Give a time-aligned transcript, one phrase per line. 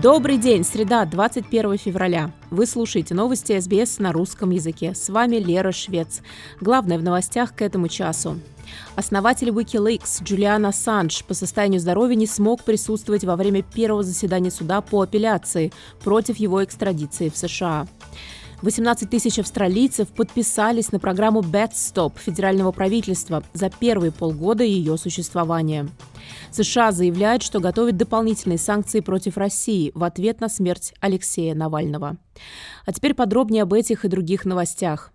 [0.00, 2.30] Добрый день, среда, 21 февраля.
[2.50, 4.94] Вы слушаете новости СБС на русском языке.
[4.94, 6.20] С вами Лера Швец.
[6.60, 8.38] Главное в новостях к этому часу.
[8.94, 14.82] Основатель Wikileaks Джулиан Ассанж по состоянию здоровья не смог присутствовать во время первого заседания суда
[14.82, 15.72] по апелляции
[16.04, 17.88] против его экстрадиции в США.
[18.60, 25.88] 18 тысяч австралийцев подписались на программу BadStop федерального правительства за первые полгода ее существования.
[26.50, 32.16] США заявляют, что готовят дополнительные санкции против России в ответ на смерть Алексея Навального.
[32.84, 35.12] А теперь подробнее об этих и других новостях.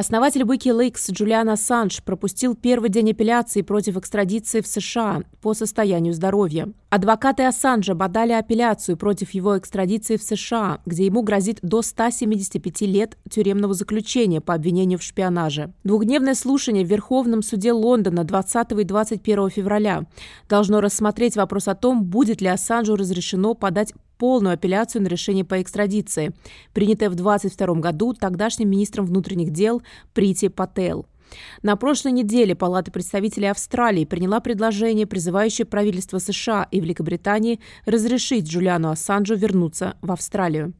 [0.00, 6.72] Основатель Wikileaks Джулиан Ассанж пропустил первый день апелляции против экстрадиции в США по состоянию здоровья.
[6.88, 13.18] Адвокаты Ассанжа подали апелляцию против его экстрадиции в США, где ему грозит до 175 лет
[13.28, 15.74] тюремного заключения по обвинению в шпионаже.
[15.84, 20.06] Двухдневное слушание в Верховном суде Лондона 20 и 21 февраля
[20.48, 25.62] должно рассмотреть вопрос о том, будет ли Ассанжу разрешено подать полную апелляцию на решение по
[25.62, 26.32] экстрадиции,
[26.74, 31.06] принятое в 2022 году тогдашним министром внутренних дел Прити Пател.
[31.62, 38.90] На прошлой неделе Палата представителей Австралии приняла предложение, призывающее правительство США и Великобритании разрешить Джулиану
[38.90, 40.72] Ассанжу вернуться в Австралию.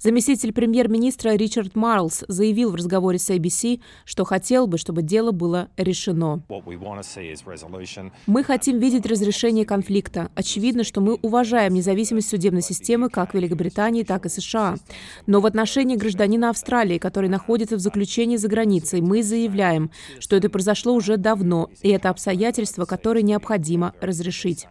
[0.00, 5.68] Заместитель премьер-министра Ричард Марлс заявил в разговоре с ABC, что хотел бы, чтобы дело было
[5.76, 6.42] решено.
[8.26, 10.30] Мы хотим видеть разрешение конфликта.
[10.34, 14.76] Очевидно, что мы уважаем независимость судебной системы как Великобритании, так и США.
[15.26, 20.48] Но в отношении гражданина Австралии, который находится в заключении за границей, мы заявляем, что это
[20.50, 24.66] произошло уже давно, и это обстоятельство, которое необходимо разрешить.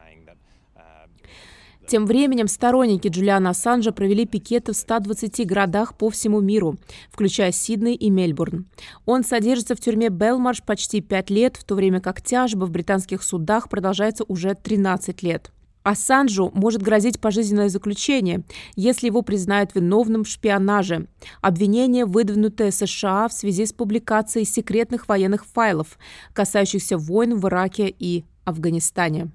[1.88, 6.78] Тем временем сторонники Джулиана Ассанжа провели пикеты в 120 городах по всему миру,
[7.12, 8.66] включая Сидней и Мельбурн.
[9.06, 13.22] Он содержится в тюрьме Белмарш почти 5 лет, в то время как тяжба в британских
[13.22, 15.52] судах продолжается уже 13 лет.
[15.86, 18.44] Ассанжу может грозить пожизненное заключение,
[18.76, 21.06] если его признают виновным в шпионаже.
[21.42, 26.00] Обвинение, выдвинутое США в связи с публикацией секретных военных файлов,
[26.34, 29.30] касающихся войн в Ираке и Афганистане.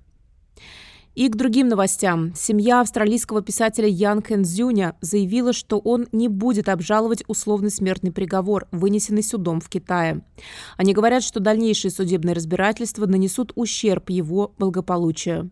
[1.16, 2.32] И к другим новостям.
[2.36, 9.24] Семья австралийского писателя Ян Хэнзюня заявила, что он не будет обжаловать условный смертный приговор, вынесенный
[9.24, 10.22] судом в Китае.
[10.76, 15.50] Они говорят, что дальнейшие судебные разбирательства нанесут ущерб его благополучию.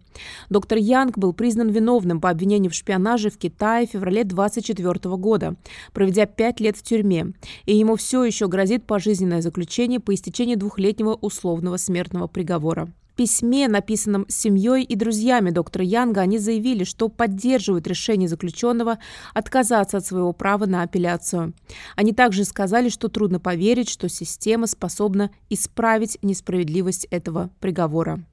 [0.49, 5.57] Доктор Янг был признан виновным по обвинению в шпионаже в Китае в феврале 2024 года,
[5.93, 7.33] проведя пять лет в тюрьме,
[7.67, 14.27] и ему все еще грозит пожизненное заключение по истечении двухлетнего условного смертного приговора письме, написанном
[14.29, 19.01] семьей и друзьями доктора Янга, они заявили, что поддерживают решение заключенного
[19.35, 21.53] отказаться от своего права на апелляцию.
[21.97, 28.25] Они также сказали, что трудно поверить, что система способна исправить несправедливость этого приговора.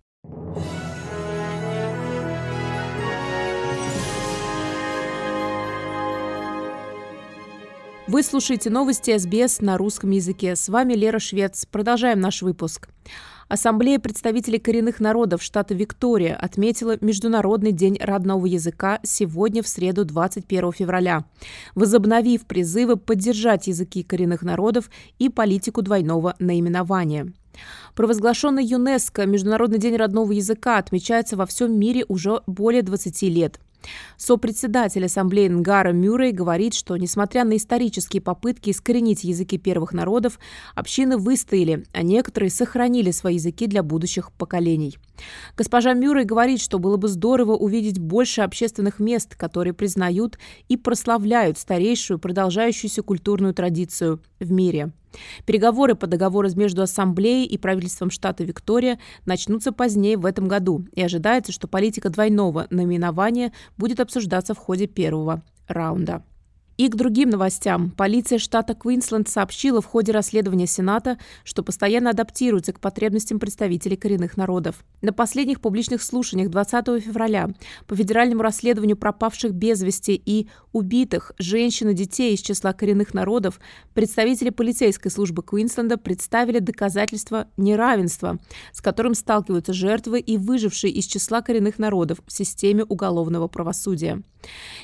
[8.07, 10.55] Вы слушаете новости СБС на русском языке.
[10.55, 11.65] С вами Лера Швец.
[11.65, 12.89] Продолжаем наш выпуск.
[13.47, 20.71] Ассамблея представителей коренных народов штата Виктория отметила Международный день родного языка сегодня в среду 21
[20.71, 21.25] февраля,
[21.75, 24.89] возобновив призывы поддержать языки коренных народов
[25.19, 27.31] и политику двойного наименования.
[27.93, 33.59] Провозглашенный ЮНЕСКО Международный день родного языка отмечается во всем мире уже более 20 лет.
[34.17, 40.39] Сопредседатель Ассамблеи Нгара Мюррей говорит, что, несмотря на исторические попытки искоренить языки первых народов,
[40.73, 44.97] общины выстояли, а некоторые сохранили свои языки для будущих поколений.
[45.55, 50.37] Госпожа Мюррей говорит, что было бы здорово увидеть больше общественных мест, которые признают
[50.67, 54.91] и прославляют старейшую, продолжающуюся культурную традицию в мире.
[55.45, 61.01] Переговоры по договору между Ассамблеей и правительством штата Виктория начнутся позднее в этом году, и
[61.01, 66.23] ожидается, что политика двойного наименования будет обсуждаться в ходе первого раунда.
[66.77, 67.91] И к другим новостям.
[67.91, 74.35] Полиция штата Квинсленд сообщила в ходе расследования Сената, что постоянно адаптируется к потребностям представителей коренных
[74.35, 74.83] народов.
[75.01, 77.49] На последних публичных слушаниях 20 февраля
[77.87, 83.61] по федеральному расследованию пропавших без вести и убитых женщин и детей из числа коренных народов
[83.93, 88.37] представители полицейской службы Квинсленда представили доказательства неравенства,
[88.73, 94.21] с которым сталкиваются жертвы и выжившие из числа коренных народов в системе уголовного правосудия.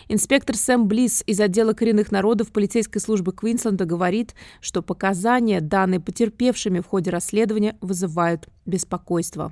[0.08, 6.80] Инспектор Сэм Близ из отдела коренных народов полицейской службы Квинсленда говорит, что показания, данные потерпевшими
[6.80, 9.52] в ходе расследования, вызывают беспокойство.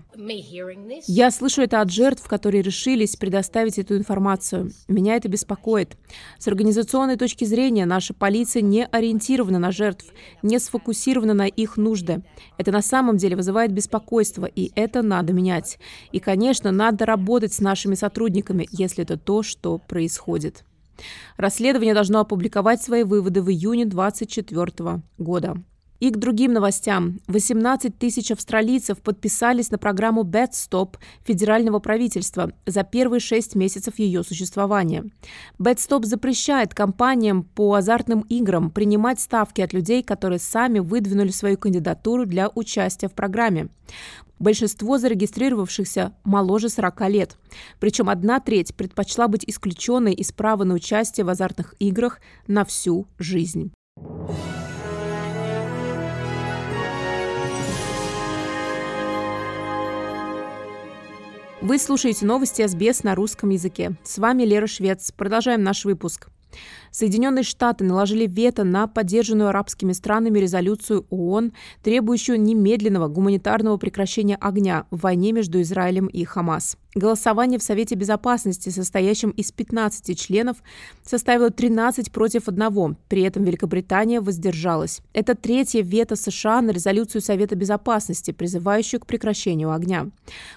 [1.07, 4.69] Я слышу это от жертв, которые решились предоставить эту информацию.
[4.87, 5.97] Меня это беспокоит.
[6.37, 10.05] С организационной точки зрения наша полиция не ориентирована на жертв,
[10.43, 12.21] не сфокусирована на их нужды.
[12.59, 15.79] Это на самом деле вызывает беспокойство, и это надо менять.
[16.11, 20.63] И, конечно, надо работать с нашими сотрудниками, если это то, что происходит.
[21.38, 25.57] Расследование должно опубликовать свои выводы в июне 2024 года.
[26.00, 27.19] И к другим новостям.
[27.28, 35.06] 18 тысяч австралийцев подписались на программу BedStop федерального правительства за первые шесть месяцев ее существования.
[35.60, 42.25] BedStop запрещает компаниям по азартным играм принимать ставки от людей, которые сами выдвинули свою кандидатуру
[42.25, 43.69] для участия в программе.
[44.40, 47.38] Большинство зарегистрировавшихся моложе 40 лет.
[47.80, 53.06] Причем одна треть предпочла быть исключенной из права на участие в азартных играх на всю
[53.18, 53.74] жизнь.
[61.61, 63.91] Вы слушаете новости СБС на русском языке.
[64.06, 65.11] С вами Лера Швец.
[65.11, 66.29] Продолжаем наш выпуск.
[66.92, 71.54] Соединенные Штаты наложили вето на поддержанную арабскими странами резолюцию ООН,
[71.84, 76.78] требующую немедленного гуманитарного прекращения огня в войне между Израилем и Хамас.
[76.96, 80.57] Голосование в Совете Безопасности, состоящем из 15 членов,
[81.04, 82.96] составило 13 против одного.
[83.07, 85.01] При этом Великобритания воздержалась.
[85.13, 90.10] Это третье вето США на резолюцию Совета Безопасности, призывающую к прекращению огня.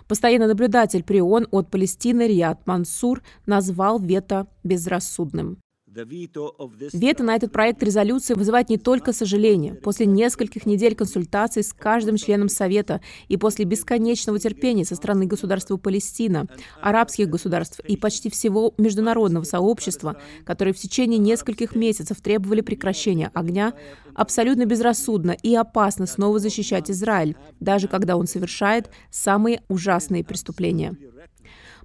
[0.08, 5.58] Постоянный наблюдатель при ООН от Палестины Риад Мансур назвал вето безрассудным.
[5.94, 9.74] Вето на этот проект резолюции вызывает не только сожаление.
[9.74, 15.76] После нескольких недель консультаций с каждым членом Совета и после бесконечного терпения со стороны государства
[15.76, 16.46] Палестина,
[16.80, 20.16] арабских государств и почти всего международного сообщества,
[20.46, 23.74] которые в течение нескольких месяцев требовали прекращения огня,
[24.14, 30.96] абсолютно безрассудно и опасно снова защищать Израиль, даже когда он совершает самые ужасные преступления.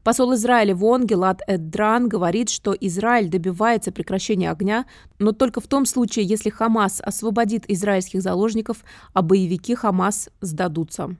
[0.08, 4.86] Посол Израиля в ООН Гелат Эддран говорит, что Израиль добивается прекращения огня,
[5.20, 11.18] но только в том случае, если Хамас освободит израильских заложников, а боевики Хамас сдадутся.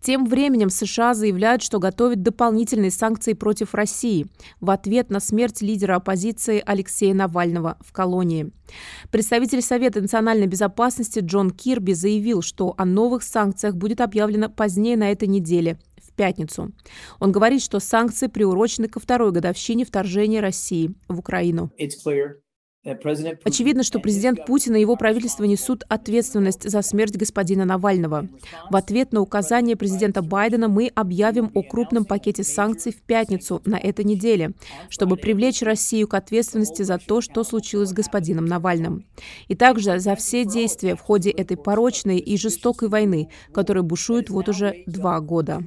[0.00, 4.26] Тем временем США заявляют, что готовят дополнительные санкции против России
[4.62, 8.52] в ответ на смерть лидера оппозиции Алексея Навального в колонии.
[9.10, 15.12] Представитель Совета национальной безопасности Джон Кирби заявил, что о новых санкциях будет объявлено позднее на
[15.12, 15.78] этой неделе,
[16.12, 16.72] в пятницу.
[17.20, 21.72] Он говорит, что санкции приурочены ко второй годовщине вторжения России в Украину.
[22.84, 28.28] Очевидно, что президент Путин и его правительство несут ответственность за смерть господина Навального.
[28.70, 33.76] В ответ на указание президента Байдена мы объявим о крупном пакете санкций в пятницу на
[33.76, 34.52] этой неделе,
[34.88, 39.06] чтобы привлечь Россию к ответственности за то, что случилось с господином Навальным.
[39.46, 44.48] И также за все действия в ходе этой порочной и жестокой войны, которая бушует вот
[44.48, 45.62] уже два года.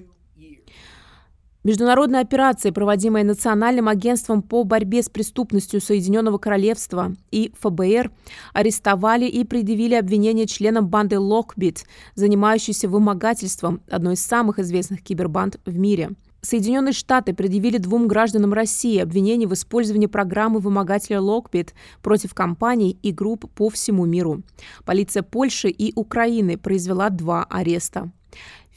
[1.65, 8.11] Международная операция, проводимая Национальным агентством по борьбе с преступностью Соединенного Королевства и ФБР,
[8.53, 11.79] арестовали и предъявили обвинения членам банды Lockbit,
[12.13, 16.11] занимающейся вымогательством, одной из самых известных кибербанд в мире.
[16.41, 21.69] Соединенные Штаты предъявили двум гражданам России обвинения в использовании программы вымогателя Lockbit
[22.03, 24.43] против компаний и групп по всему миру.
[24.85, 28.11] Полиция Польши и Украины произвела два ареста.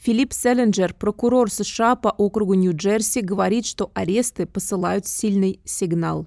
[0.01, 6.25] Филипп Селлинджер, прокурор США по округу Нью-Джерси, говорит, что аресты посылают сильный сигнал.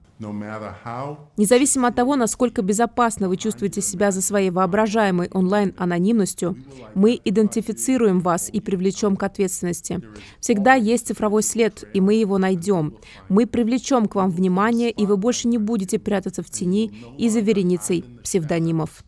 [1.38, 6.58] Независимо от того, насколько безопасно вы чувствуете себя за своей воображаемой онлайн-анонимностью,
[6.94, 10.02] мы идентифицируем вас и привлечем к ответственности.
[10.38, 12.98] Всегда есть цифровой след, и мы его найдем.
[13.30, 17.40] Мы привлечем к вам внимание, и вы больше не будете прятаться в тени и за
[17.40, 19.02] вереницей псевдонимов.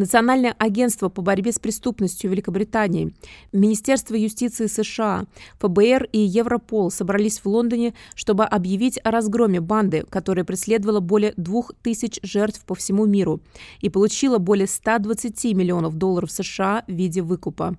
[0.00, 3.14] Национальное агентство по борьбе с преступностью Великобритании,
[3.52, 5.26] Министерство юстиции США,
[5.58, 11.72] ФБР и Европол собрались в Лондоне, чтобы объявить о разгроме банды, которая преследовала более двух
[11.82, 13.42] тысяч жертв по всему миру
[13.82, 17.76] и получила более 120 миллионов долларов США в виде выкупа.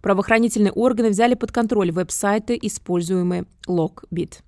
[0.00, 4.38] Правоохранительные органы взяли под контроль веб-сайты, используемые Lockbit.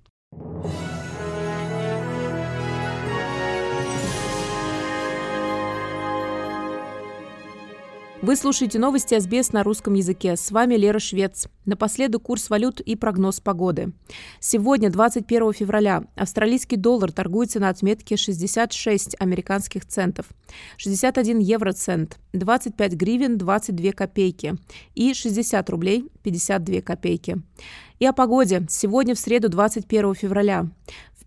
[8.23, 10.37] Вы слушаете новости СБС на русском языке.
[10.37, 11.49] С вами Лера Швец.
[11.65, 13.91] Напоследок курс валют и прогноз погоды.
[14.39, 20.27] Сегодня, 21 февраля, австралийский доллар торгуется на отметке 66 американских центов,
[20.77, 24.55] 61 евроцент, 25 гривен 22 копейки
[24.95, 27.41] и 60 рублей 52 копейки.
[27.99, 28.65] И о погоде.
[28.69, 30.67] Сегодня, в среду, 21 февраля.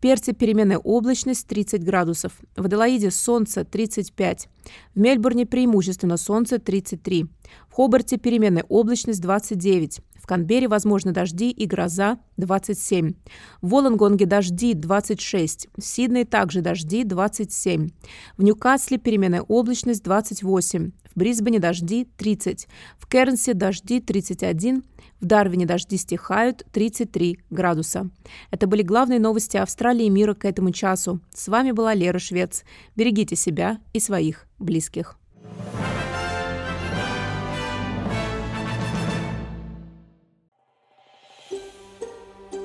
[0.06, 2.34] Перте переменная облачность 30 градусов.
[2.56, 4.48] В Аделаиде солнце 35.
[4.94, 7.26] В Мельбурне преимущественно солнце 33.
[7.68, 10.00] В Хобарте переменная облачность 29.
[10.14, 13.14] В Канберре возможны дожди и гроза 27.
[13.62, 15.70] В Волонгонге дожди 26.
[15.76, 17.88] В Сиднее также дожди 27.
[18.36, 20.92] В Ньюкасле переменная облачность 28.
[21.16, 22.68] В Брисбене дожди 30.
[22.96, 24.84] В Кернсе дожди 31.
[25.20, 28.10] В Дарвине дожди стихают 33 градуса.
[28.50, 31.20] Это были главные новости Австралии и мира к этому часу.
[31.34, 32.64] С вами была Лера Швец.
[32.96, 35.18] Берегите себя и своих близких.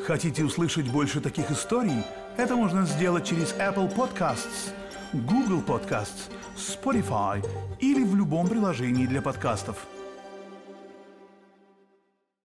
[0.05, 2.03] Хотите услышать больше таких историй?
[2.36, 4.74] Это можно сделать через Apple Podcasts,
[5.13, 7.46] Google Podcasts, Spotify
[7.79, 9.88] или в любом приложении для подкастов.